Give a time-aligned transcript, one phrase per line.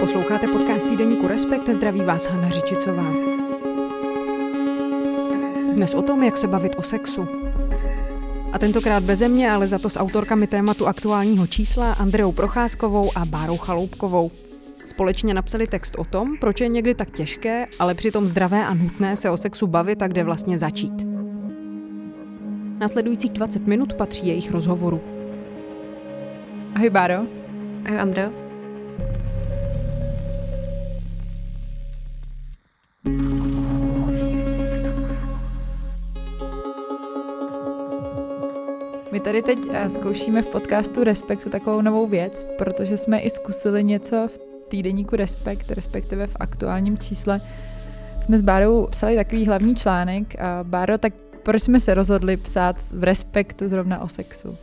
[0.00, 3.12] Posloucháte podcast týdeníku Respekt, zdraví vás Hana Řičicová.
[5.74, 7.28] Dnes o tom, jak se bavit o sexu.
[8.52, 13.24] A tentokrát beze mě, ale za to s autorkami tématu aktuálního čísla Andreou Procházkovou a
[13.24, 14.30] Bárou Chaloupkovou.
[14.88, 19.16] Společně napsali text o tom, proč je někdy tak těžké, ale přitom zdravé a nutné
[19.16, 21.06] se o sexu bavit a kde vlastně začít.
[22.78, 25.00] Nasledujících 20 minut patří jejich rozhovoru.
[26.74, 27.14] Ahoj Báro.
[27.86, 28.30] Ahoj Andreo.
[39.12, 43.84] My tady teď eh, zkoušíme v podcastu Respektu takovou novou věc, protože jsme i zkusili
[43.84, 47.40] něco v týdeníku Respekt, respektive v aktuálním čísle.
[48.24, 50.40] Jsme s Bárou psali takový hlavní článek.
[50.40, 54.56] A Báro, tak proč jsme se rozhodli psát v Respektu zrovna o sexu?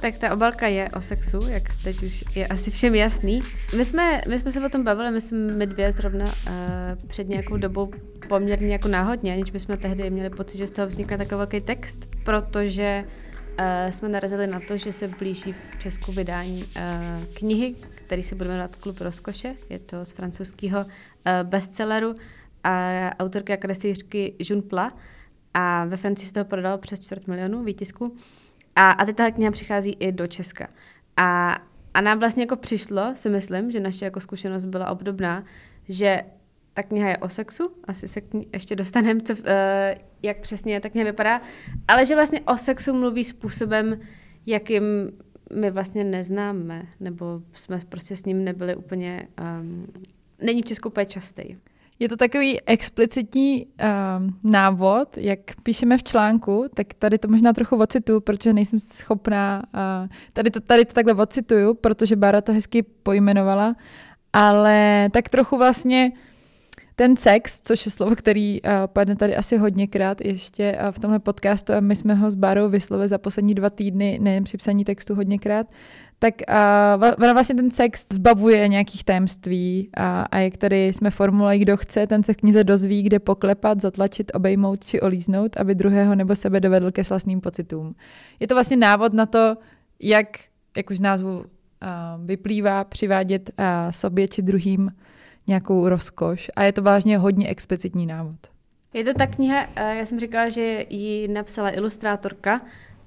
[0.00, 3.42] Tak ta obalka je o sexu, jak teď už je asi všem jasný.
[3.76, 6.32] My jsme, my jsme se o tom bavili, my jsme my dvě zrovna uh,
[7.06, 7.90] před nějakou dobou
[8.28, 12.08] poměrně jako náhodně, aniž bychom tehdy měli pocit, že z toho vznikne takový velký text,
[12.24, 17.74] protože uh, jsme narazili na to, že se blíží v Česku vydání uh, knihy,
[18.12, 19.56] který se bude jmenovat Klub rozkoše.
[19.70, 20.86] Je to z francouzského uh,
[21.42, 22.14] bestselleru
[22.64, 24.92] a autorky a kreslířky June Pla.
[25.54, 28.16] A ve Francii se toho prodalo přes čtvrt milionu výtisku.
[28.76, 30.68] A, a teď ta kniha přichází i do Česka.
[31.16, 31.58] A,
[31.94, 35.44] a nám vlastně jako přišlo, si myslím, že naše jako zkušenost byla obdobná,
[35.88, 36.22] že
[36.74, 39.40] ta kniha je o sexu, asi se k ní ještě dostaneme, co, uh,
[40.22, 41.40] jak přesně ta kniha vypadá,
[41.88, 44.00] ale že vlastně o sexu mluví způsobem,
[44.46, 44.82] jakým
[45.54, 49.28] my vlastně neznáme, nebo jsme prostě s ním nebyli úplně,
[49.60, 49.86] um,
[50.42, 51.42] není v Česku úplně častý.
[51.98, 57.76] Je to takový explicitní um, návod, jak píšeme v článku, tak tady to možná trochu
[57.76, 62.82] ocituju, protože nejsem schopná, uh, tady, to, tady to takhle ocituju, protože Bára to hezky
[62.82, 63.76] pojmenovala,
[64.32, 66.12] ale tak trochu vlastně
[67.02, 71.18] ten sex, což je slovo, který uh, padne tady asi hodněkrát ještě uh, v tomhle
[71.18, 74.84] podcastu a my jsme ho s Bárou vyslovili za poslední dva týdny, nejen při psaní
[74.84, 75.66] textu hodněkrát,
[76.18, 76.34] tak
[77.18, 82.06] uh, vlastně ten sex zbavuje nějakých tajemství a, a jak tady jsme formulovali, kdo chce,
[82.06, 86.60] ten se v knize dozví, kde poklepat, zatlačit, obejmout či olíznout, aby druhého nebo sebe
[86.60, 87.94] dovedl ke slasným pocitům.
[88.40, 89.56] Je to vlastně návod na to,
[90.00, 90.26] jak,
[90.76, 91.44] jak už z názvu uh,
[92.26, 94.90] vyplývá, přivádět uh, sobě či druhým
[95.46, 98.36] nějakou rozkoš a je to vážně hodně explicitní návod.
[98.94, 102.60] Je to ta kniha, já jsem říkala, že ji napsala ilustrátorka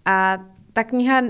[0.06, 0.38] a
[0.74, 1.22] ta kniha,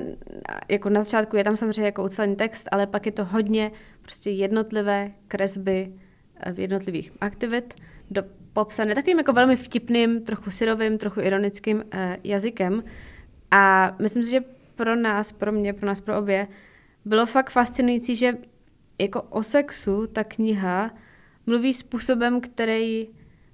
[0.69, 3.71] jako na začátku je tam samozřejmě jako ucelený text, ale pak je to hodně
[4.01, 5.93] prostě jednotlivé kresby
[6.35, 7.73] eh, v jednotlivých aktivit,
[8.11, 8.23] do,
[8.53, 11.83] popsané takovým jako velmi vtipným, trochu syrovým, trochu ironickým uh,
[12.23, 12.83] jazykem.
[13.51, 14.43] A myslím si, že
[14.75, 16.47] pro nás, pro mě, pro nás, pro obě,
[17.05, 18.37] bylo fakt fascinující, že
[18.99, 20.91] jako o sexu ta kniha
[21.45, 23.07] mluví způsobem, který,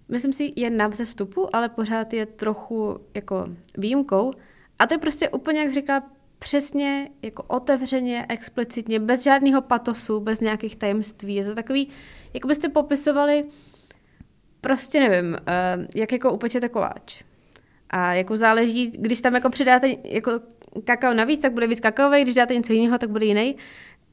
[0.09, 3.47] myslím si, je na vzestupu, ale pořád je trochu jako
[3.77, 4.31] výjimkou,
[4.79, 6.03] a to je prostě úplně, jak říká,
[6.39, 11.35] přesně jako otevřeně, explicitně, bez žádného patosu, bez nějakých tajemství.
[11.35, 11.87] Je to takový,
[12.33, 13.45] jako byste popisovali,
[14.61, 17.23] prostě nevím, uh, jak jako upečete koláč.
[17.89, 20.31] A jako záleží, když tam jako přidáte jako
[20.83, 23.55] kakao navíc, tak bude víc kakaový, když dáte něco jiného, tak bude jiný.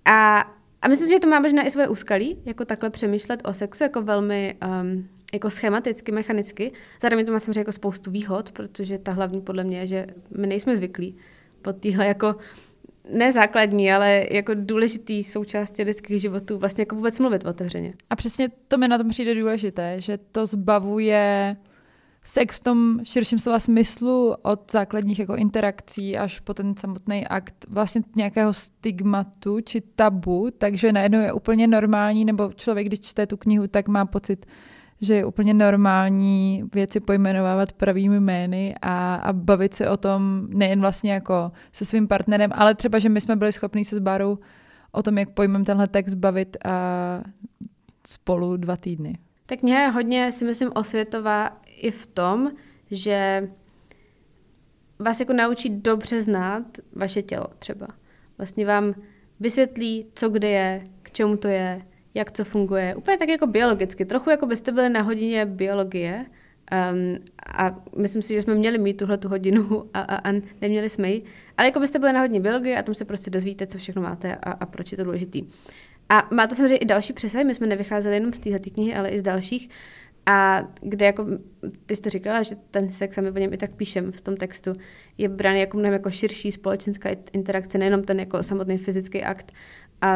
[0.04, 0.44] A,
[0.82, 3.82] a myslím si, že to má možná i svoje úskalí, jako takhle přemýšlet o sexu,
[3.82, 6.72] jako velmi um, jako schematicky, mechanicky.
[7.02, 10.06] Zároveň to má samozřejmě jako spoustu výhod, protože ta hlavní podle mě je, že
[10.38, 11.16] my nejsme zvyklí
[11.62, 12.36] po téhle jako
[13.12, 17.94] ne základní, ale jako důležitý součástí lidských životů vlastně jako vůbec mluvit otevřeně.
[18.10, 21.56] A přesně to mi na tom přijde důležité, že to zbavuje
[22.22, 27.66] sex v tom širším slova smyslu od základních jako interakcí až po ten samotný akt
[27.68, 33.36] vlastně nějakého stigmatu či tabu, takže najednou je úplně normální, nebo člověk, když čte tu
[33.36, 34.46] knihu, tak má pocit,
[35.00, 40.80] že je úplně normální věci pojmenovávat pravými jmény a, a bavit se o tom nejen
[40.80, 44.38] vlastně jako se svým partnerem, ale třeba, že my jsme byli schopni se s Bárou
[44.92, 46.70] o tom, jak pojmem tenhle text bavit a
[48.06, 49.18] spolu dva týdny.
[49.46, 52.50] Ta kniha je hodně, si myslím, osvětová i v tom,
[52.90, 53.48] že
[54.98, 57.86] vás jako naučí dobře znát vaše tělo třeba.
[58.38, 58.94] Vlastně vám
[59.40, 61.82] vysvětlí, co kde je, k čemu to je,
[62.14, 62.94] jak co funguje.
[62.94, 64.04] Úplně tak jako biologicky.
[64.04, 66.26] Trochu jako byste byli na hodině biologie
[66.92, 67.18] um,
[67.56, 71.10] a myslím si, že jsme měli mít tuhle tu hodinu a, a, a neměli jsme
[71.10, 71.22] ji.
[71.56, 74.36] Ale jako byste byli na hodině biologie a tam se prostě dozvíte, co všechno máte
[74.36, 75.44] a, a proč je to důležitý.
[76.08, 79.08] A má to samozřejmě i další přesahy, my jsme nevycházeli jenom z téhle knihy, ale
[79.08, 79.70] i z dalších.
[80.28, 81.26] A kde jako,
[81.86, 84.36] ty jste říkala, že ten sex, a my o něm i tak píšem v tom
[84.36, 84.72] textu,
[85.18, 89.52] je brán jako mnohem jako širší společenská interakce, nejenom ten jako samotný fyzický akt.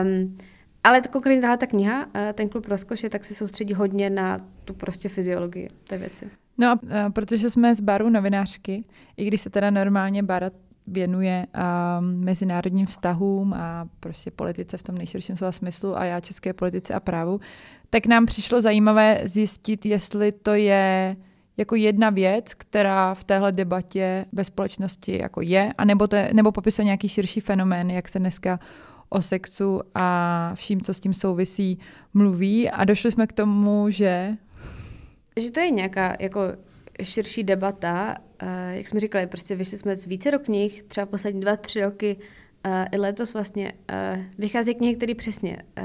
[0.03, 0.39] Um,
[0.85, 4.47] ale to konkrétně tahle ta kniha, eh, ten klub rozkoše, tak se soustředí hodně na
[4.65, 6.31] tu prostě fyziologii té věci.
[6.59, 8.85] No a, a protože jsme z baru novinářky,
[9.17, 10.51] i když se teda normálně bara
[10.87, 16.53] věnuje um, mezinárodním vztahům a prostě politice v tom nejširším slova smyslu a já české
[16.53, 17.41] politice a právu,
[17.95, 21.17] tak nám přišlo zajímavé zjistit, jestli to je
[21.57, 26.31] jako jedna věc, která v téhle debatě ve společnosti jako je, a nebo, to je,
[26.33, 28.61] nebo popisuje nějaký širší fenomén, jak se dneska
[29.09, 31.79] o sexu a vším, co s tím souvisí,
[32.15, 32.71] mluví.
[32.71, 34.31] A došli jsme k tomu, že...
[35.37, 36.41] Že to je nějaká jako
[37.03, 38.17] širší debata.
[38.43, 42.17] Uh, jak jsme říkali, prostě vyšli jsme z více knih, třeba poslední dva, tři roky,
[42.67, 45.85] uh, i letos vlastně uh, vychází knihy, které přesně uh,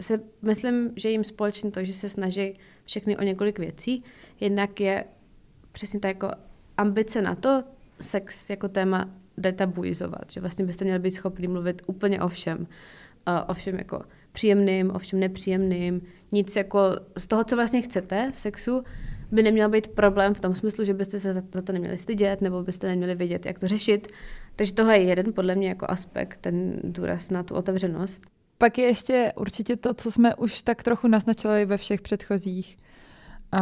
[0.00, 4.04] se, myslím, že jim společně to, že se snaží všechny o několik věcí.
[4.40, 5.04] Jednak je
[5.72, 6.30] přesně ta jako
[6.76, 7.64] ambice na to,
[8.00, 12.58] sex jako téma detabuizovat, že vlastně byste měli být schopni mluvit úplně o všem.
[12.58, 14.02] Uh, o všem jako
[14.32, 16.02] příjemným, o všem nepříjemným,
[16.32, 16.80] nic jako
[17.18, 18.82] z toho, co vlastně chcete v sexu,
[19.32, 22.62] by neměl být problém v tom smyslu, že byste se za to neměli stydět nebo
[22.62, 24.08] byste neměli vědět, jak to řešit.
[24.60, 28.22] Takže tohle je jeden podle mě jako aspekt, ten důraz na tu otevřenost.
[28.58, 32.78] Pak je ještě určitě to, co jsme už tak trochu naznačili ve všech předchozích
[33.54, 33.60] uh,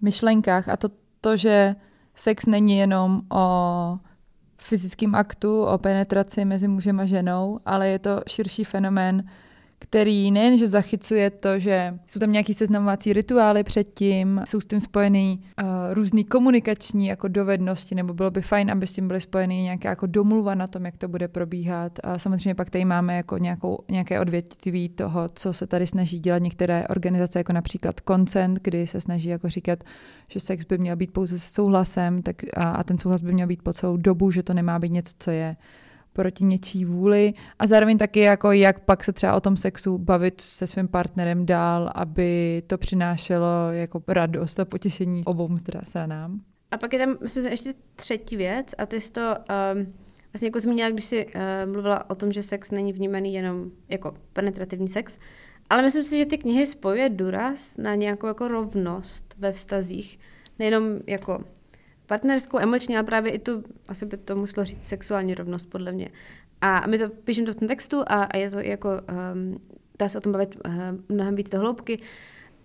[0.00, 0.88] myšlenkách a to,
[1.20, 1.74] to, že
[2.14, 3.98] sex není jenom o
[4.58, 9.24] fyzickém aktu, o penetraci mezi mužem a ženou, ale je to širší fenomén
[9.82, 15.40] který nejenže zachycuje to, že jsou tam nějaký seznamovací rituály předtím, jsou s tím spojený
[15.62, 19.88] uh, různý komunikační jako dovednosti, nebo bylo by fajn, aby s tím byly spojeny nějaká
[19.88, 21.98] jako domluva na tom, jak to bude probíhat.
[22.04, 26.42] A samozřejmě pak tady máme jako nějakou, nějaké odvětví toho, co se tady snaží dělat
[26.42, 29.84] některé organizace, jako například Consent, kdy se snaží jako říkat,
[30.28, 33.46] že sex by měl být pouze se souhlasem tak a, a ten souhlas by měl
[33.46, 35.56] být po celou dobu, že to nemá být něco, co je
[36.12, 40.40] proti něčí vůli a zároveň taky jako jak pak se třeba o tom sexu bavit
[40.40, 45.48] se svým partnerem dál, aby to přinášelo jako radost a potěšení obou
[45.82, 46.40] stranám.
[46.70, 49.92] A pak je tam, myslím, ještě třetí věc a ty jsi to um,
[50.32, 51.32] vlastně jako zmínila, když jsi uh,
[51.72, 55.18] mluvila o tom, že sex není vnímaný jenom jako penetrativní sex,
[55.70, 60.18] ale myslím si, že ty knihy spojuje důraz na nějakou jako rovnost ve vztazích,
[60.58, 61.44] nejenom jako
[62.10, 66.08] partnerskou, emoční, ale právě i tu, asi by to šlo říct, sexuální rovnost, podle mě.
[66.60, 68.88] A my to píšeme to v tom textu a, a je to jako,
[69.32, 69.60] um,
[69.98, 70.72] dá se o tom bavit uh,
[71.08, 71.98] mnohem víc do hloubky,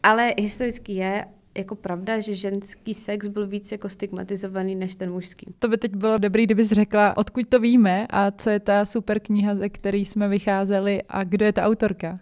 [0.03, 1.25] ale historicky je
[1.57, 5.53] jako pravda, že ženský sex byl víc jako stigmatizovaný než ten mužský.
[5.59, 9.19] To by teď bylo dobrý, kdybys řekla, odkud to víme a co je ta super
[9.19, 12.15] kniha, ze které jsme vycházeli a kdo je ta autorka?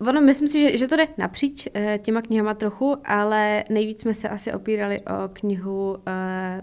[0.00, 4.14] Ono, myslím si, že, že to jde napříč eh, těma knihama trochu, ale nejvíc jsme
[4.14, 5.98] se asi opírali o knihu uh,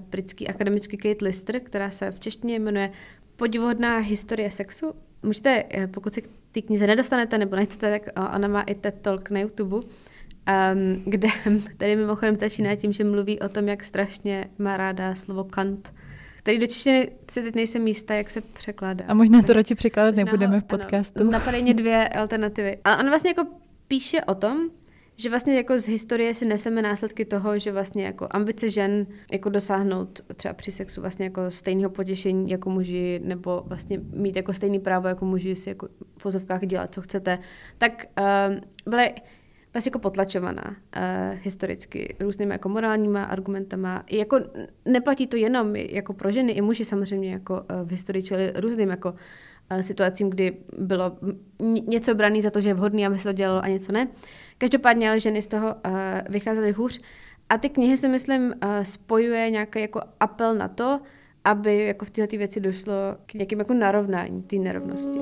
[0.10, 2.92] britský akademičky Kate Lister, která se v češtině jmenuje
[3.36, 4.94] Podivodná historie sexu.
[5.24, 9.02] Můžete, eh, pokud se k té knize nedostanete nebo nechcete, tak ona má i TED
[9.02, 11.28] Talk na YouTube, um, kde
[11.78, 15.94] tady mimochodem začíná tím, že mluví o tom, jak strašně má ráda slovo kant,
[16.46, 19.06] který do češtiny si teď nejsem místa, jak se překládá.
[19.08, 21.22] A možná to radši překládat nebudeme v podcastu.
[21.22, 22.78] Ano, napadají mě dvě alternativy.
[22.84, 23.46] A on vlastně jako
[23.88, 24.58] píše o tom,
[25.16, 29.50] že vlastně jako z historie si neseme následky toho, že vlastně jako ambice žen jako
[29.50, 34.80] dosáhnout třeba při sexu vlastně jako stejného potěšení jako muži, nebo vlastně mít jako stejný
[34.80, 35.88] právo jako muži si jako
[36.18, 37.40] v vozovkách dělat, co chcete,
[37.78, 39.14] tak uh, byly
[39.76, 44.04] vlastně jako potlačovaná uh, historicky různými jako morálníma argumentama.
[44.08, 44.40] I jako
[44.86, 48.90] neplatí to jenom jako pro ženy, i muži samozřejmě jako uh, v historii čeli různým
[48.90, 51.18] jako uh, situacím, kdy bylo
[51.88, 54.08] něco braný za to, že je vhodný, aby se to dělalo a něco ne.
[54.58, 55.92] Každopádně ale ženy z toho uh,
[56.30, 57.00] vycházely hůř.
[57.50, 61.00] A ty knihy si myslím uh, spojuje nějaký jako apel na to,
[61.44, 62.94] aby jako v této věci došlo
[63.26, 65.20] k nějakým jako narovnání té nerovnosti.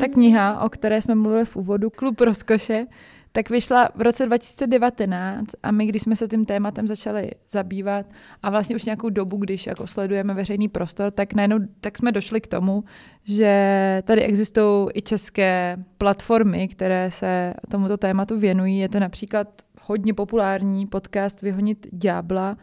[0.00, 2.86] Ta kniha, o které jsme mluvili v úvodu, Klub rozkoše,
[3.32, 8.06] tak vyšla v roce 2019 a my, když jsme se tím tématem začali zabývat
[8.42, 12.40] a vlastně už nějakou dobu, když jako sledujeme veřejný prostor, tak najednou tak jsme došli
[12.40, 12.84] k tomu,
[13.24, 18.78] že tady existují i české platformy, které se tomuto tématu věnují.
[18.78, 19.48] Je to například
[19.82, 22.56] hodně populární podcast Vyhonit ďábla,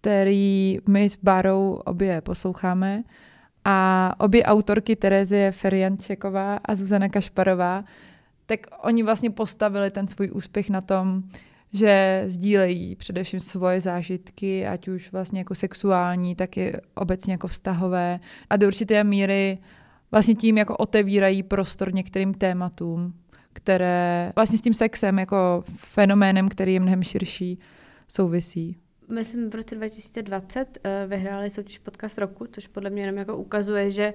[0.00, 3.02] který my s Bárou obě posloucháme.
[3.64, 7.84] A obě autorky Terezie Feriančeková a Zuzana Kašparová,
[8.46, 11.22] tak oni vlastně postavili ten svůj úspěch na tom,
[11.72, 18.20] že sdílejí především svoje zážitky, ať už vlastně jako sexuální, tak i obecně jako vztahové
[18.50, 19.58] a do určité míry
[20.10, 23.14] vlastně tím jako otevírají prostor některým tématům,
[23.52, 27.58] které vlastně s tím sexem jako fenoménem, který je mnohem širší,
[28.08, 28.76] souvisí.
[29.10, 33.36] My jsme v roce 2020 uh, vyhráli soutěž podcast roku, což podle mě jenom jako
[33.36, 34.14] ukazuje, že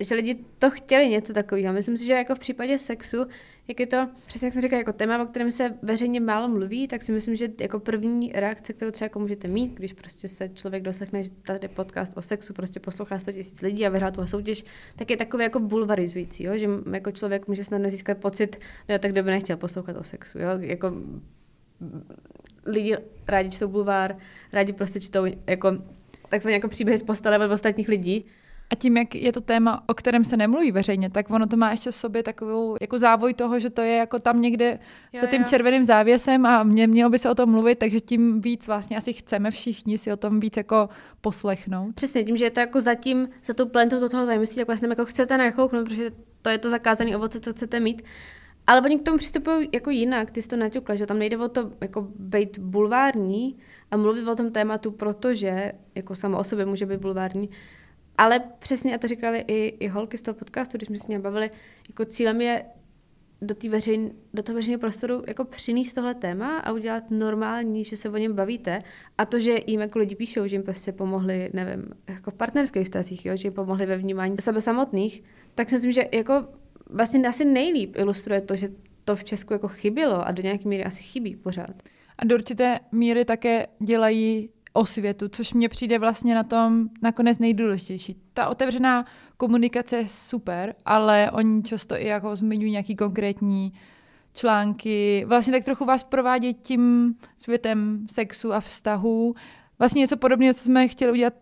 [0.00, 1.74] že lidi to chtěli něco takového.
[1.74, 3.26] Myslím si, že jako v případě sexu,
[3.68, 6.88] jak je to, přesně jak jsem říkala, jako téma, o kterém se veřejně málo mluví,
[6.88, 10.48] tak si myslím, že jako první reakce, kterou třeba jako můžete mít, když prostě se
[10.48, 14.26] člověk doslechne, že tady podcast o sexu prostě poslouchá 100 tisíc lidí a vyhrá tu
[14.26, 14.64] soutěž,
[14.96, 16.58] tak je takový jako bulvarizující, jo?
[16.58, 20.38] že jako člověk může snadno získat pocit, jo, tak kdo by nechtěl poslouchat o sexu.
[20.38, 20.48] Jo?
[20.58, 20.92] Jako
[22.66, 22.96] lidi
[23.28, 24.16] rádi čtou bulvár,
[24.52, 25.76] rádi prostě čtou jako
[26.28, 28.24] takzvaně jako příběhy z postele od ostatních lidí.
[28.70, 31.70] A tím, jak je to téma, o kterém se nemluví veřejně, tak ono to má
[31.70, 34.78] ještě v sobě takovou jako závoj toho, že to je jako tam někde
[35.12, 35.46] jo, za tím jo.
[35.48, 39.12] červeným závěsem a mě, mělo by se o tom mluvit, takže tím víc vlastně asi
[39.12, 40.88] chceme všichni si o tom víc jako
[41.20, 41.94] poslechnout.
[41.94, 45.04] Přesně, tím, že je to jako zatím, za tou plentou toho tajemství, tak vlastně jako
[45.04, 46.10] chcete nachouknout, protože
[46.42, 48.02] to je to zakázané ovoce, co chcete mít.
[48.66, 51.48] Ale oni k tomu přistupují jako jinak, ty jsi to naťukla, že tam nejde o
[51.48, 53.56] to jako být bulvární
[53.90, 57.50] a mluvit o tom tématu, protože jako samo o sobě může být bulvární,
[58.18, 61.08] ale přesně, a to říkali i, i holky z toho podcastu, když jsme se s
[61.08, 61.50] ním bavili,
[61.88, 62.64] jako cílem je
[63.42, 68.10] do, veřejn, do toho veřejného prostoru jako přinést tohle téma a udělat normální, že se
[68.10, 68.82] o něm bavíte.
[69.18, 72.84] A to, že jim jako lidi píšou, že jim prostě pomohli, nevím, jako v partnerských
[72.84, 75.22] vztazích, jo, že jim pomohli ve vnímání sebe samotných,
[75.54, 76.44] tak si myslím, že jako
[76.90, 78.68] vlastně asi nejlíp ilustruje to, že
[79.04, 81.82] to v Česku jako chybělo a do nějaké míry asi chybí pořád.
[82.18, 88.16] A do určité míry také dělají osvětu, což mně přijde vlastně na tom nakonec nejdůležitější.
[88.32, 89.04] Ta otevřená
[89.36, 93.72] komunikace je super, ale oni často i jako zmiňují nějaký konkrétní
[94.32, 99.34] články, vlastně tak trochu vás provádějí tím světem sexu a vztahů.
[99.78, 101.34] Vlastně něco podobného, co jsme chtěli udělat,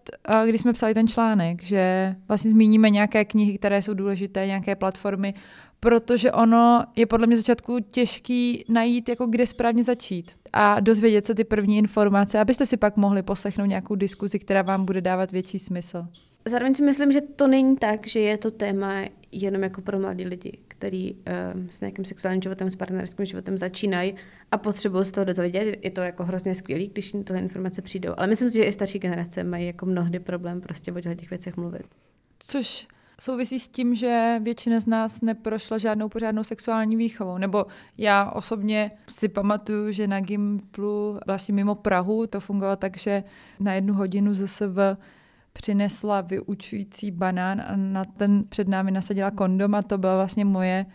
[0.46, 5.34] když jsme psali ten článek, že vlastně zmíníme nějaké knihy, které jsou důležité, nějaké platformy,
[5.80, 11.34] protože ono je podle mě začátku těžký najít, jako kde správně začít a dozvědět se
[11.34, 15.58] ty první informace, abyste si pak mohli poslechnout nějakou diskuzi, která vám bude dávat větší
[15.58, 16.06] smysl.
[16.48, 18.94] Zároveň si myslím, že to není tak, že je to téma
[19.32, 24.14] jenom jako pro mladí lidi, který um, s nějakým sexuálním životem, s partnerským životem začínají
[24.50, 25.78] a potřebují z toho dozvědět.
[25.84, 28.14] Je to jako hrozně skvělý, když jim tyhle informace přijdou.
[28.16, 31.56] Ale myslím si, že i starší generace mají jako mnohdy problém prostě o těch věcech
[31.56, 31.86] mluvit.
[32.38, 32.88] Což
[33.20, 37.38] souvisí s tím, že většina z nás neprošla žádnou pořádnou sexuální výchovou.
[37.38, 37.66] Nebo
[37.98, 43.24] já osobně si pamatuju, že na Gimplu, vlastně mimo Prahu, to fungovalo tak, že
[43.60, 44.78] na jednu hodinu ZSV
[45.58, 50.86] přinesla vyučující banán a na ten před námi nasadila kondom a to byla vlastně moje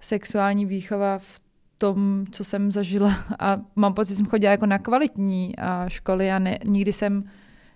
[0.00, 1.40] sexuální výchova v
[1.78, 3.14] tom, co jsem zažila.
[3.38, 5.54] A mám pocit, že jsem chodila jako na kvalitní
[5.88, 7.24] školy a ne, nikdy jsem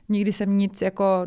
[0.08, 1.26] nikdy jsem nic jako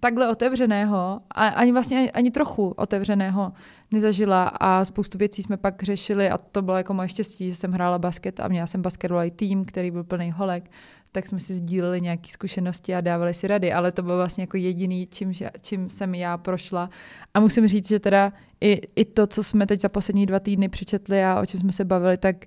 [0.00, 3.52] takhle otevřeného, a ani vlastně ani trochu otevřeného
[3.90, 4.44] nezažila.
[4.44, 7.98] A spoustu věcí jsme pak řešili a to bylo jako moje štěstí, že jsem hrála
[7.98, 10.70] basket a měla jsem basketbalový tým, který byl plný holek,
[11.12, 14.56] tak jsme si sdíleli nějaké zkušenosti a dávali si rady, ale to bylo vlastně jako
[14.56, 16.90] jediný, čím, čím jsem já prošla.
[17.34, 20.68] A musím říct, že teda i, i to, co jsme teď za poslední dva týdny
[20.68, 22.46] přečetli a o čem jsme se bavili, tak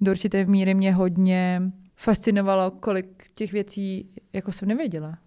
[0.00, 1.62] do určité míry mě hodně
[1.96, 5.18] fascinovalo, kolik těch věcí jako jsem nevěděla.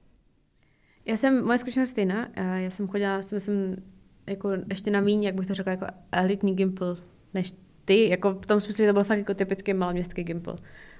[1.05, 2.27] Já jsem, moje zkušenost stejná.
[2.55, 3.75] Já jsem chodila, si myslím,
[4.27, 6.97] jako ještě na míň, jak bych to řekla, jako elitní gimpl,
[7.33, 7.53] než
[7.85, 10.55] ty, jako v tom smyslu, že to byl fakt jako typický maloměstský gimpl.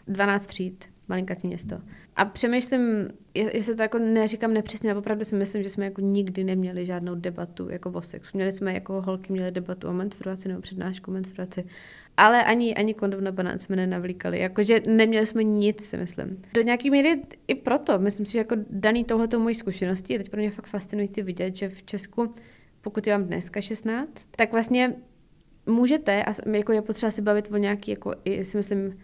[0.10, 1.82] 12 tříd, malinkatý město.
[2.16, 6.44] A přemýšlím, jestli to jako neříkám nepřesně, ale opravdu si myslím, že jsme jako nikdy
[6.44, 8.38] neměli žádnou debatu jako o sexu.
[8.38, 11.64] Měli jsme jako holky měli debatu o menstruaci nebo přednášku o menstruaci,
[12.18, 14.40] ale ani, ani kondom na banán jsme nenavlíkali.
[14.40, 16.42] Jakože neměli jsme nic, si myslím.
[16.54, 20.30] Do nějaké míry i proto, myslím si, že jako daný tohleto mojí zkušenosti, je teď
[20.30, 22.34] pro mě fakt fascinující vidět, že v Česku,
[22.82, 24.96] pokud je vám dneska 16, tak vlastně
[25.66, 28.98] můžete, a jako je potřeba si bavit o nějaký, jako si myslím,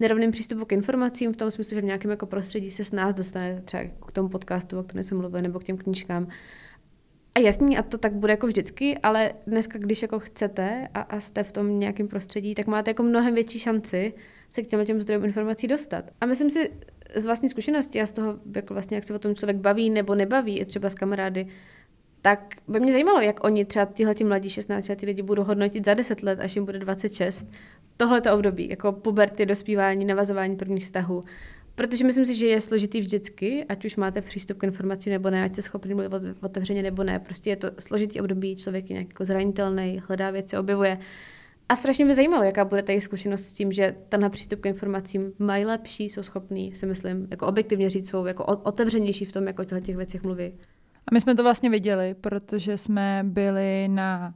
[0.00, 3.14] nerovným přístupu k informacím, v tom smyslu, že v nějakém jako prostředí se s nás
[3.14, 6.28] dostane třeba k tomu podcastu, o kterém jsem mluvila, nebo k těm knížkám.
[7.34, 11.20] A jasný, a to tak bude jako vždycky, ale dneska, když jako chcete a, a
[11.20, 14.12] jste v tom nějakém prostředí, tak máte jako mnohem větší šanci
[14.50, 16.10] se k těm, těm zdrojům informací dostat.
[16.20, 16.70] A myslím si
[17.14, 20.14] z vlastní zkušenosti a z toho, jako vlastně, jak se o tom člověk baví nebo
[20.14, 21.46] nebaví, třeba s kamarády,
[22.26, 25.94] tak by mě zajímalo, jak oni třeba tihle mladí 16 letí lidi budou hodnotit za
[25.94, 27.46] 10 let, až jim bude 26,
[27.96, 31.24] tohleto období, jako puberty, dospívání, navazování prvních vztahů.
[31.74, 35.44] Protože myslím si, že je složitý vždycky, ať už máte přístup k informacím nebo ne,
[35.44, 37.18] ať jste schopni mluvit otevřeně nebo ne.
[37.18, 40.98] Prostě je to složitý období, člověk je nějak jako zranitelný, hledá věci, objevuje.
[41.68, 45.32] A strašně mě zajímalo, jaká bude ta zkušenost s tím, že tenhle přístup k informacím
[45.38, 49.62] mají lepší, jsou schopní, si myslím, jako objektivně říct, jsou jako otevřenější v tom, jako
[49.62, 50.52] o těch věcech mluví.
[51.06, 54.34] A my jsme to vlastně viděli, protože jsme byli na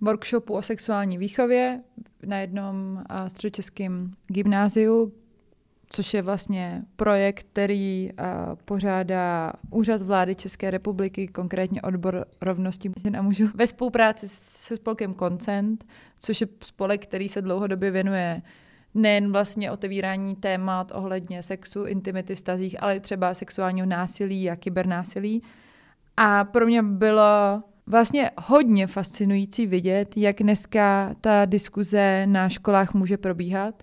[0.00, 1.82] workshopu o sexuální výchově
[2.26, 5.12] na jednom středočeském gymnáziu,
[5.90, 8.10] což je vlastně projekt, který
[8.64, 15.14] pořádá Úřad vlády České republiky, konkrétně odbor rovnosti žen a mužů, ve spolupráci se spolkem
[15.14, 15.86] Koncent,
[16.20, 18.42] což je spolek, který se dlouhodobě věnuje
[18.96, 25.42] nejen vlastně otevírání témat ohledně sexu, intimity, vztazích, ale třeba sexuálního násilí a kybernásilí.
[26.16, 33.16] A pro mě bylo vlastně hodně fascinující vidět, jak dneska ta diskuze na školách může
[33.16, 33.82] probíhat.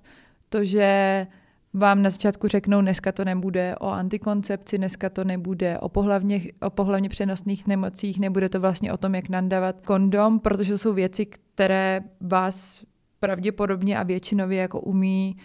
[0.49, 1.27] To, že
[1.73, 6.69] vám na začátku řeknou, dneska to nebude o antikoncepci, dneska to nebude o pohlavně, o
[6.69, 11.25] pohlavně přenosných nemocích, nebude to vlastně o tom, jak nandávat kondom, protože to jsou věci,
[11.25, 12.83] které vás
[13.23, 15.35] pravděpodobně a většinově jako umí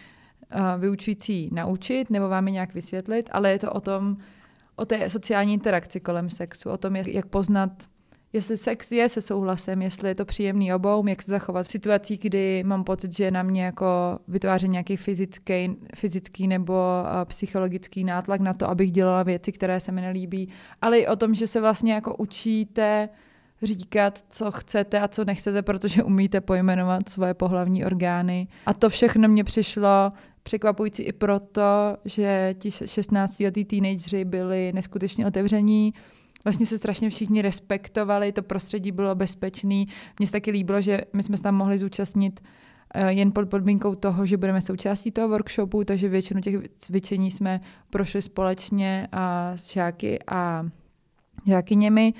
[0.54, 4.16] uh, vyučující naučit nebo vám je nějak vysvětlit, ale je to o tom,
[4.76, 7.70] o té sociální interakci kolem sexu, o tom, jak poznat
[8.32, 12.18] jestli sex je se souhlasem, jestli je to příjemný obou, jak se zachovat v situacích,
[12.18, 13.86] kdy mám pocit, že na mě jako
[14.28, 16.74] vytváří nějaký fyzický, fyzický nebo
[17.24, 20.48] psychologický nátlak na to, abych dělala věci, které se mi nelíbí,
[20.82, 23.08] ale i o tom, že se vlastně jako učíte
[23.62, 28.48] říkat, co chcete a co nechcete, protože umíte pojmenovat svoje pohlavní orgány.
[28.66, 30.12] A to všechno mě přišlo
[30.42, 35.94] překvapující i proto, že ti 16-letí teenageři byli neskutečně otevření,
[36.44, 39.84] vlastně se strašně všichni respektovali, to prostředí bylo bezpečné.
[40.18, 42.40] Mně se taky líbilo, že my jsme se tam mohli zúčastnit
[42.94, 47.60] eh, jen pod podmínkou toho, že budeme součástí toho workshopu, takže většinu těch cvičení jsme
[47.90, 50.66] prošli společně a s žáky a
[51.46, 52.14] žákyněmi.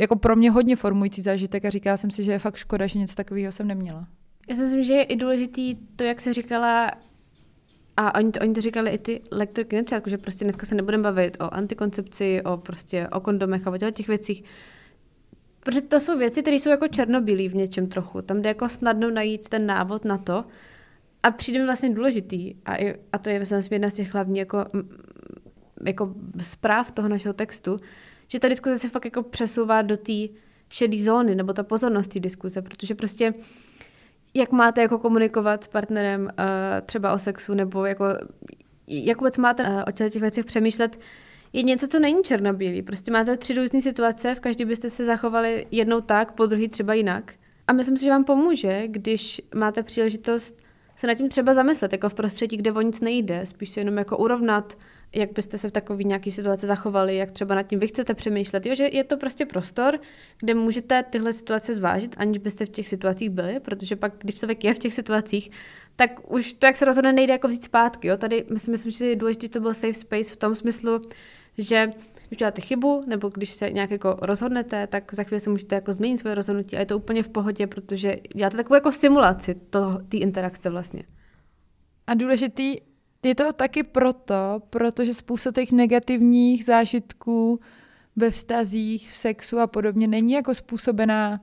[0.00, 2.98] Jako pro mě hodně formující zážitek a říkala jsem si, že je fakt škoda, že
[2.98, 4.08] něco takového jsem neměla.
[4.48, 6.90] Já si myslím, že je i důležitý to, jak se říkala,
[7.96, 10.74] a oni to, oni to říkali i ty lektorky na začátku, že prostě dneska se
[10.74, 14.44] nebudeme bavit o antikoncepci, o prostě o kondomech a o těch věcích.
[15.60, 18.22] Protože to jsou věci, které jsou jako černobílí v něčem trochu.
[18.22, 20.44] Tam jde jako snadno najít ten návod na to.
[21.22, 22.54] A přijde mi vlastně důležitý.
[22.66, 24.64] A, a to je myslím, jedna z těch hlavních jako,
[25.84, 27.76] jako zpráv toho našeho textu,
[28.32, 30.12] že ta diskuze se fakt jako přesouvá do té
[30.68, 33.32] šedé zóny, nebo ta pozornost té diskuze, protože prostě
[34.34, 36.28] jak máte jako komunikovat s partnerem uh,
[36.86, 38.04] třeba o sexu, nebo jako
[38.86, 41.00] jak vůbec máte uh, o těch věcech přemýšlet,
[41.52, 42.82] je něco, co není černobílý.
[42.82, 46.94] Prostě máte tři různé situace, v každý byste se zachovali jednou tak, po druhý třeba
[46.94, 47.34] jinak.
[47.66, 50.62] A myslím si, že vám pomůže, když máte příležitost
[51.00, 53.98] se nad tím třeba zamyslet, jako v prostředí, kde o nic nejde, spíš se jenom
[53.98, 54.78] jako urovnat,
[55.14, 58.66] jak byste se v takové nějaké situaci zachovali, jak třeba nad tím vy chcete přemýšlet.
[58.66, 59.98] Jo, že je to prostě prostor,
[60.40, 64.64] kde můžete tyhle situace zvážit, aniž byste v těch situacích byli, protože pak, když člověk
[64.64, 65.50] je v těch situacích,
[65.96, 68.08] tak už to, jak se rozhodne, nejde jako vzít zpátky.
[68.08, 68.16] Jo?
[68.16, 71.02] Tady myslím, myslím, že je důležité, to byl safe space v tom smyslu,
[71.58, 71.90] že
[72.30, 75.92] když děláte chybu, nebo když se nějak jako rozhodnete, tak za chvíli se můžete jako
[75.92, 79.54] změnit svoje rozhodnutí a je to úplně v pohodě, protože děláte takovou jako simulaci
[80.08, 81.02] té interakce vlastně.
[82.06, 82.76] A důležitý
[83.22, 87.60] je to taky proto, protože spousta těch negativních zážitků
[88.16, 91.40] ve vztazích, v sexu a podobně není jako způsobená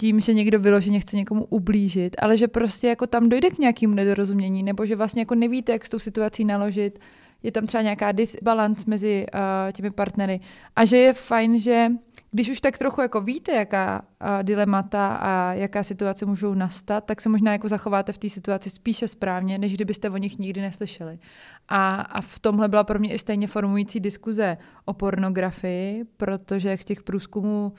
[0.00, 3.94] tím, že někdo vyloženě chce někomu ublížit, ale že prostě jako tam dojde k nějakému
[3.94, 6.98] nedorozumění, nebo že vlastně jako nevíte, jak s tou situací naložit,
[7.42, 9.40] je tam třeba nějaká disbalance mezi uh,
[9.72, 10.40] těmi partnery
[10.76, 11.88] a že je fajn, že
[12.30, 17.20] když už tak trochu jako víte, jaká uh, dilemata a jaká situace můžou nastat, tak
[17.20, 21.18] se možná jako zachováte v té situaci spíše správně, než kdybyste o nich nikdy neslyšeli.
[21.68, 26.82] A, a v tomhle byla pro mě i stejně formující diskuze o pornografii, protože jak
[26.82, 27.72] z těch průzkumů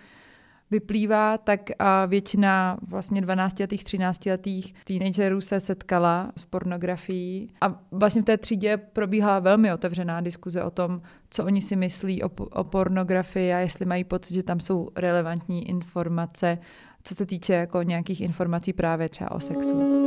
[0.72, 1.70] vyplývá, tak
[2.08, 9.40] většina vlastně 12-letých, 13-letých teenagerů se setkala s pornografií a vlastně v té třídě probíhala
[9.40, 14.04] velmi otevřená diskuze o tom, co oni si myslí o, o pornografii a jestli mají
[14.04, 16.58] pocit, že tam jsou relevantní informace,
[17.04, 20.00] co se týče jako nějakých informací právě třeba o sexu.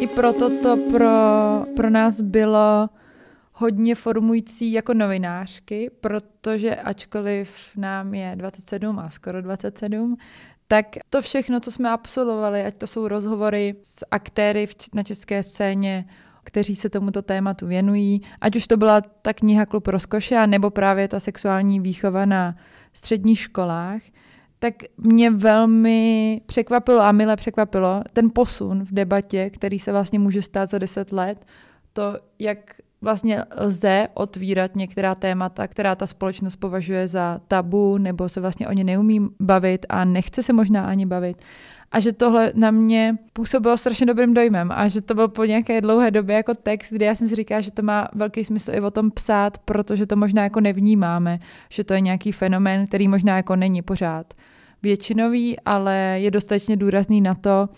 [0.00, 1.08] I proto to pro,
[1.76, 2.88] pro nás bylo
[3.52, 10.16] hodně formující jako novinářky, protože ačkoliv nám je 27 a skoro 27,
[10.68, 16.04] tak to všechno, co jsme absolvovali, ať to jsou rozhovory s aktéry na české scéně,
[16.44, 21.08] kteří se tomuto tématu věnují, ať už to byla ta kniha Klub rozkoše, nebo právě
[21.08, 22.56] ta sexuální výchova na
[22.92, 24.02] středních školách,
[24.58, 30.42] tak mě velmi překvapilo a mile překvapilo ten posun v debatě, který se vlastně může
[30.42, 31.46] stát za deset let,
[31.92, 32.58] to, jak
[33.02, 38.72] vlastně lze otvírat některá témata, která ta společnost považuje za tabu, nebo se vlastně o
[38.72, 41.42] ně neumí bavit a nechce se možná ani bavit.
[41.92, 45.80] A že tohle na mě působilo strašně dobrým dojmem a že to byl po nějaké
[45.80, 48.80] dlouhé době jako text, kdy já jsem si říkala, že to má velký smysl i
[48.80, 51.38] o tom psát, protože to možná jako nevnímáme,
[51.68, 54.34] že to je nějaký fenomén, který možná jako není pořád
[54.82, 57.68] většinový, ale je dostatečně důrazný na to,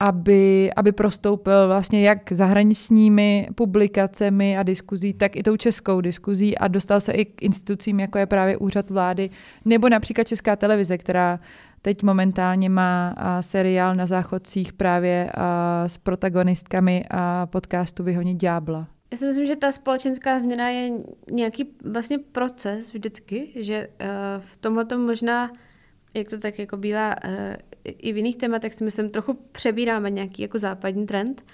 [0.00, 6.68] aby, aby prostoupil vlastně jak zahraničními publikacemi a diskuzí, tak i tou českou diskuzí a
[6.68, 9.30] dostal se i k institucím, jako je právě úřad vlády,
[9.64, 11.40] nebo například Česká televize, která
[11.82, 15.32] teď momentálně má seriál na záchodcích právě
[15.86, 18.88] s protagonistkami a podcastu Vyhonit ďábla.
[19.12, 20.90] Já si myslím, že ta společenská změna je
[21.30, 24.06] nějaký vlastně proces vždycky, že uh,
[24.38, 25.50] v tomhle možná,
[26.14, 27.32] jak to tak jako bývá uh,
[27.84, 31.44] i v jiných tématech, si myslím, trochu přebíráme nějaký jako západní trend.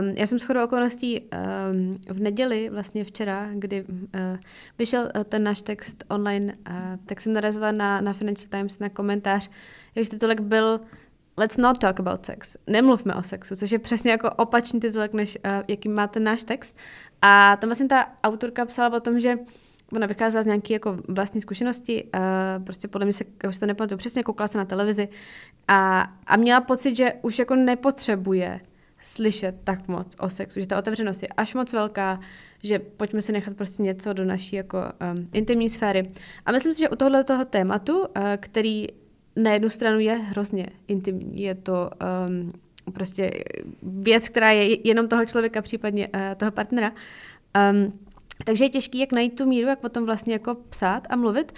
[0.00, 4.00] Um, já jsem shodou okolností um, v neděli, vlastně včera, kdy uh,
[4.78, 6.74] vyšel uh, ten náš text online, uh,
[7.06, 9.50] tak jsem narazila na, na Financial Times na komentář,
[9.94, 10.80] jehož titulek byl
[11.38, 12.56] Let's not talk about sex.
[12.66, 16.44] Nemluvme o sexu, což je přesně jako opačný titulek, než uh, jaký má ten náš
[16.44, 16.76] text.
[17.22, 19.38] A tam vlastně ta autorka psala o tom, že
[19.92, 23.98] ona vycházela z nějaké jako vlastní zkušenosti, uh, prostě podle mě se, už to nepamatuju
[23.98, 25.08] přesně, koukala se na televizi
[25.68, 28.60] a, a měla pocit, že už jako nepotřebuje
[29.02, 32.20] slyšet tak moc o sexu, že ta otevřenost je až moc velká,
[32.62, 36.10] že pojďme si nechat prostě něco do naší jako um, intimní sféry.
[36.46, 38.86] A myslím si, že u tohle toho tématu, uh, který
[39.36, 41.90] na jednu stranu je hrozně intimní, je to
[42.28, 42.52] um,
[42.92, 43.30] prostě
[43.82, 46.92] věc, která je jenom toho člověka, případně uh, toho partnera,
[47.72, 48.05] um,
[48.46, 51.52] takže je těžký, jak najít tu míru, jak o tom vlastně jako psát a mluvit.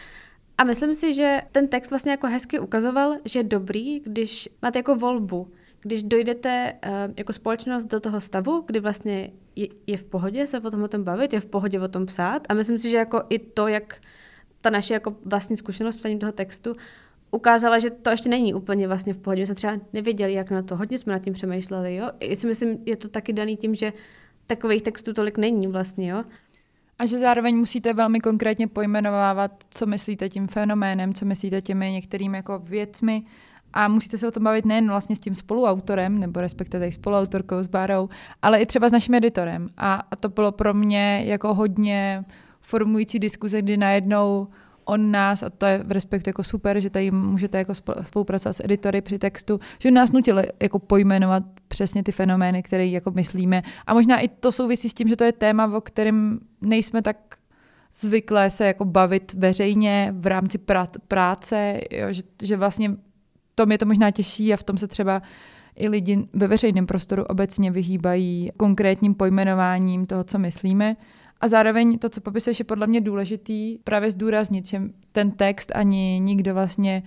[0.59, 4.79] A myslím si, že ten text vlastně jako hezky ukazoval, že je dobrý, když máte
[4.79, 5.49] jako volbu,
[5.81, 9.31] když dojdete uh, jako společnost do toho stavu, kdy vlastně
[9.87, 12.47] je, v pohodě se o tom o tom bavit, je v pohodě o tom psát
[12.49, 14.01] a myslím si, že jako i to, jak
[14.61, 16.77] ta naše jako vlastní zkušenost s toho textu
[17.31, 19.43] ukázala, že to ještě není úplně vlastně v pohodě.
[19.43, 20.77] My jsme třeba nevěděli, jak na to.
[20.77, 22.11] Hodně jsme nad tím přemýšleli, jo.
[22.21, 23.93] I si myslím, je to taky daný tím, že
[24.47, 26.25] takových textů tolik není vlastně, jo.
[26.99, 32.37] A že zároveň musíte velmi konkrétně pojmenovávat, co myslíte tím fenoménem, co myslíte těmi některými
[32.37, 33.23] jako věcmi
[33.73, 37.67] a musíte se o tom bavit nejen vlastně s tím spoluautorem, nebo respektive spoluautorkou s
[37.67, 38.09] Bárou,
[38.43, 39.69] ale i třeba s naším editorem.
[39.77, 42.25] A, a to bylo pro mě jako hodně
[42.61, 44.49] formující diskuze, kdy najednou
[44.85, 48.65] on nás, a to je v respektu jako super, že tady můžete jako spolupracovat s
[48.65, 53.63] editory při textu, že nás nutili jako pojmenovat přesně ty fenomény, které jako myslíme.
[53.87, 57.17] A možná i to souvisí s tím, že to je téma, o kterém nejsme tak
[57.93, 60.59] zvyklé se jako bavit veřejně v rámci
[61.09, 62.97] práce, jo, že, že vlastně
[63.55, 65.23] to je to možná těžší a v tom se třeba
[65.77, 70.97] i lidi ve veřejném prostoru obecně vyhýbají konkrétním pojmenováním toho, co myslíme.
[71.41, 76.21] A zároveň to, co popisuješ, je podle mě důležitý právě zdůraznit, že ten text ani
[76.21, 77.03] nikdo vlastně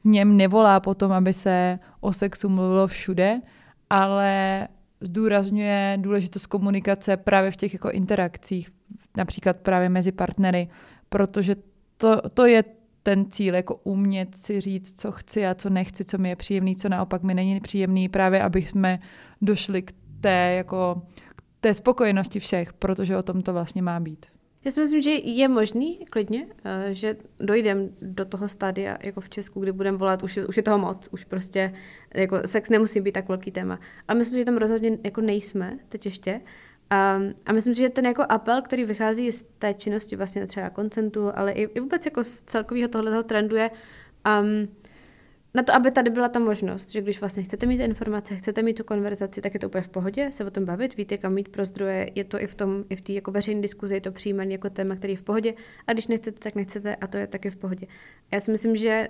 [0.00, 3.40] v něm nevolá potom, aby se o sexu mluvilo všude,
[3.92, 4.68] ale
[5.00, 8.70] zdůrazňuje důležitost komunikace právě v těch jako interakcích,
[9.16, 10.68] například právě mezi partnery,
[11.08, 11.56] protože
[11.96, 12.64] to, to je
[13.02, 16.76] ten cíl, jako umět si říct, co chci a co nechci, co mi je příjemný,
[16.76, 18.98] co naopak mi není příjemný, právě aby jsme
[19.42, 21.02] došli k té jako
[21.60, 24.26] té spokojenosti všech, protože o tom to vlastně má být.
[24.64, 29.28] Já si myslím, že je možný klidně, eh, že dojdeme do toho stádia jako v
[29.28, 31.74] Česku, kdy budeme volat, už už je toho moc, už prostě
[32.14, 33.80] jako sex nemusí být tak velký téma.
[34.08, 36.40] A myslím, že tam rozhodně jako nejsme teď ještě.
[36.90, 41.30] A, a myslím, že ten jako apel, který vychází z té činnosti vlastně třeba koncentu,
[41.34, 44.68] ale i, i vůbec jako z celkového tohoto trendu je um,
[45.54, 48.74] na to, aby tady byla ta možnost, že když vlastně chcete mít informace, chcete mít
[48.74, 51.48] tu konverzaci, tak je to úplně v pohodě se o tom bavit, víte, kam mít
[51.48, 54.12] pro zdroje, je to i v tom, i v té jako veřejné diskuzi, je to
[54.12, 55.54] přijímané jako téma, který je v pohodě,
[55.86, 57.86] a když nechcete, tak nechcete a to je taky v pohodě.
[58.30, 59.08] Já si myslím, že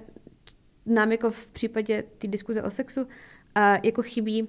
[0.86, 3.06] nám jako v případě té diskuze o sexu
[3.54, 4.48] a jako chybí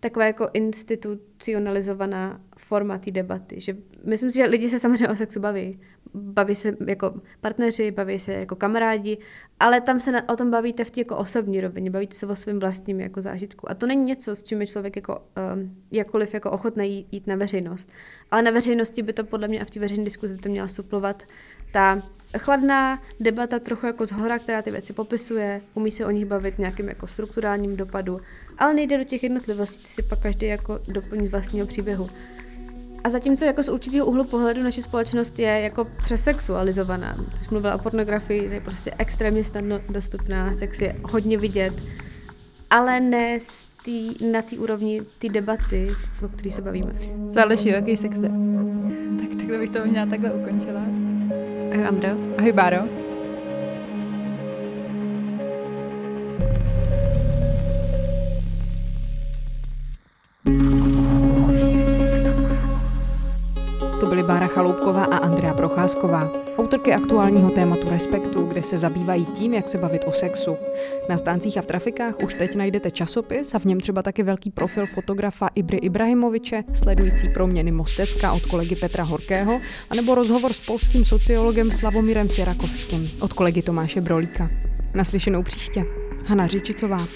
[0.00, 2.40] taková jako institucionalizovaná
[2.74, 3.60] forma té debaty.
[3.60, 5.80] Že myslím si, že lidi se samozřejmě o sexu baví.
[6.14, 9.18] Baví se jako partneři, baví se jako kamarádi,
[9.60, 12.36] ale tam se na, o tom bavíte v té jako osobní rovině, bavíte se o
[12.36, 13.70] svém vlastním jako zážitku.
[13.70, 15.22] A to není něco, s čím je člověk jako
[15.54, 17.92] um, jakkoliv jako ochotný jít, na veřejnost.
[18.30, 21.22] Ale na veřejnosti by to podle mě a v té veřejné diskuzi to měla suplovat
[21.72, 22.02] ta
[22.38, 26.88] chladná debata trochu jako zhora, která ty věci popisuje, umí se o nich bavit nějakým
[26.88, 28.20] jako strukturálním dopadu,
[28.58, 32.10] ale nejde do těch jednotlivostí, ty si pak každý jako doplní z vlastního příběhu.
[33.04, 37.16] A zatímco jako z určitého úhlu pohledu naše společnost je jako přesexualizovaná.
[37.32, 41.74] Ty jsi mluvila o pornografii, to je prostě extrémně snadno dostupná, sex je hodně vidět,
[42.70, 45.88] ale ne z tý, na té úrovni ty debaty,
[46.24, 46.92] o které se bavíme.
[47.28, 48.30] Záleží, o jaký sex jde.
[49.18, 50.80] Tak takhle bych to možná takhle ukončila.
[51.72, 52.10] Ahoj Andro.
[52.38, 53.03] Ahoj Báro.
[64.54, 70.02] Chaloupková a Andrea Procházková, autorky aktuálního tématu Respektu, kde se zabývají tím, jak se bavit
[70.06, 70.56] o sexu.
[71.08, 74.50] Na stáncích a v trafikách už teď najdete časopis a v něm třeba taky velký
[74.50, 81.04] profil fotografa Ibry Ibrahimoviče, sledující proměny Mostecka od kolegy Petra Horkého, anebo rozhovor s polským
[81.04, 84.50] sociologem Slavomírem Sirakovským od kolegy Tomáše Brolíka.
[84.94, 85.84] Naslyšenou příště.
[86.26, 87.06] Hana Řičicová.